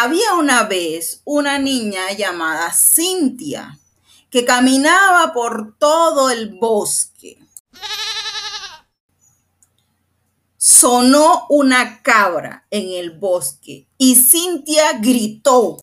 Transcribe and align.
Había 0.00 0.34
una 0.34 0.62
vez 0.62 1.22
una 1.24 1.58
niña 1.58 2.12
llamada 2.12 2.72
Cintia 2.72 3.80
que 4.30 4.44
caminaba 4.44 5.32
por 5.32 5.76
todo 5.76 6.30
el 6.30 6.56
bosque. 6.56 7.36
Sonó 10.56 11.46
una 11.48 12.00
cabra 12.02 12.64
en 12.70 12.92
el 12.92 13.18
bosque 13.18 13.88
y 13.98 14.14
Cintia 14.14 15.00
gritó. 15.00 15.80